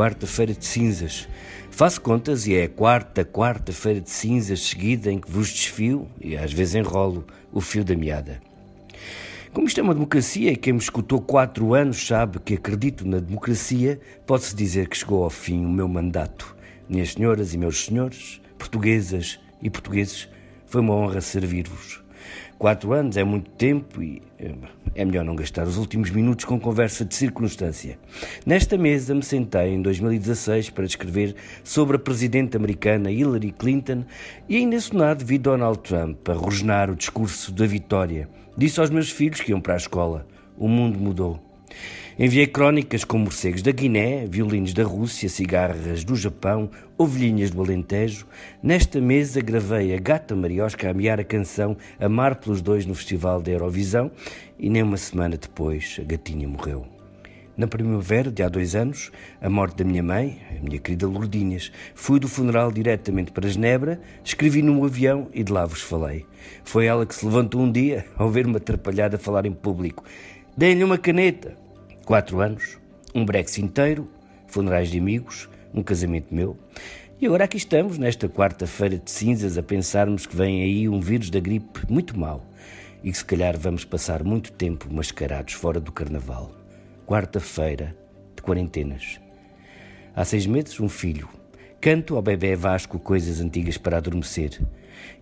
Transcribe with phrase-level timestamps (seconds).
[0.00, 1.28] quarta-feira de cinzas.
[1.70, 6.38] Faço contas e é a quarta quarta-feira de cinzas seguida em que vos desfio, e
[6.38, 8.40] às vezes enrolo, o fio da meada.
[9.52, 13.18] Como isto é uma democracia e quem me escutou quatro anos sabe que acredito na
[13.18, 16.56] democracia, pode-se dizer que chegou ao fim o meu mandato.
[16.88, 20.30] Minhas senhoras e meus senhores, portuguesas e portugueses,
[20.64, 22.00] foi uma honra servir-vos.
[22.58, 24.54] Quatro anos é muito tempo e eh,
[24.94, 27.98] é melhor não gastar os últimos minutos com conversa de circunstância.
[28.44, 34.04] Nesta mesa me sentei em 2016 para escrever sobre a presidente americana Hillary Clinton
[34.48, 38.28] e ainda Senado vi Donald Trump a rosnar o discurso da vitória.
[38.56, 40.26] Disse aos meus filhos que iam para a escola.
[40.58, 41.40] O mundo mudou.
[42.22, 48.26] Enviei crónicas com morcegos da Guiné, violinos da Rússia, cigarras do Japão, ovelhinhas do Alentejo.
[48.62, 53.40] Nesta mesa gravei a gata Mariosca a mear a canção Amar pelos Dois no Festival
[53.40, 54.10] da Eurovisão
[54.58, 56.86] e nem uma semana depois a gatinha morreu.
[57.56, 59.10] Na primavera de há dois anos,
[59.40, 63.98] a morte da minha mãe, a minha querida Lourdinhas, fui do funeral diretamente para Genebra,
[64.22, 66.26] escrevi num avião e de lá vos falei.
[66.64, 70.04] Foi ela que se levantou um dia ao ver-me atrapalhado a falar em público.
[70.54, 71.69] Dei-lhe uma caneta.
[72.10, 72.76] Quatro anos,
[73.14, 74.10] um Brexit inteiro,
[74.48, 76.58] funerais de amigos, um casamento meu.
[77.20, 81.30] E agora aqui estamos, nesta quarta-feira de cinzas, a pensarmos que vem aí um vírus
[81.30, 82.44] da gripe muito mau
[83.04, 86.50] e que se calhar vamos passar muito tempo mascarados fora do carnaval.
[87.06, 87.96] Quarta-feira
[88.34, 89.20] de quarentenas.
[90.12, 91.28] Há seis meses, um filho.
[91.80, 94.60] Canto ao bebê Vasco coisas antigas para adormecer.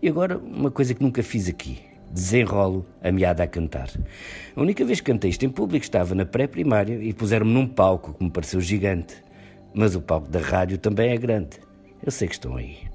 [0.00, 3.90] E agora, uma coisa que nunca fiz aqui desenrolo a meada a cantar.
[4.56, 8.14] A única vez que cantei isto em público estava na pré-primária e puseram-me num palco
[8.14, 9.16] que me pareceu gigante.
[9.74, 11.58] Mas o palco da rádio também é grande.
[12.04, 12.88] Eu sei que estão aí.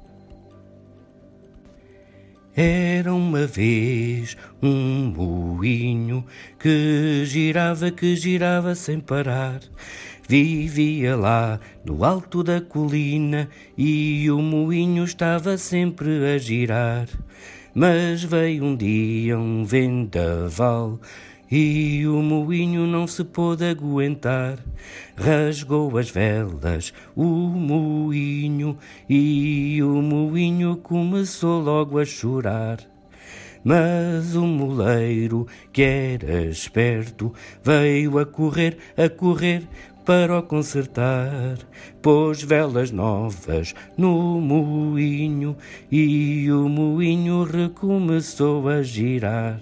[2.56, 6.24] Era uma vez um moinho
[6.60, 9.60] que girava, que girava sem parar.
[10.30, 17.08] Vivia lá no alto da colina e o moinho estava sempre a girar.
[17.76, 21.00] Mas veio um dia um vendaval
[21.50, 24.60] e o moinho não se pôde aguentar.
[25.16, 28.78] Rasgou as velas o moinho
[29.10, 32.78] e o moinho começou logo a chorar.
[33.64, 39.64] Mas o moleiro, que era esperto, veio a correr, a correr,
[40.06, 41.58] para o consertar.
[42.02, 45.56] Pôs velas novas no moinho
[45.92, 49.60] e o moinho recomeçou a girar.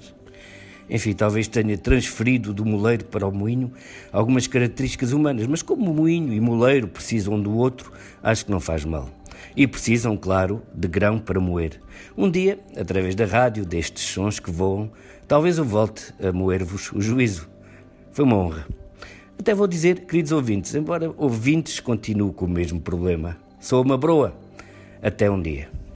[0.90, 3.72] Enfim, talvez tenha transferido do moleiro para o moinho
[4.12, 7.92] algumas características humanas, mas como moinho e moleiro precisam um do outro,
[8.22, 9.10] acho que não faz mal.
[9.56, 11.80] E precisam, claro, de grão para moer.
[12.18, 14.92] Um dia, através da rádio, destes sons que voam,
[15.28, 17.50] talvez eu volte a moer-vos o juízo.
[18.12, 18.81] Foi uma honra.
[19.40, 24.36] Até vou dizer, queridos ouvintes, embora ouvintes continuem com o mesmo problema, sou uma broa.
[25.02, 25.68] Até um dia.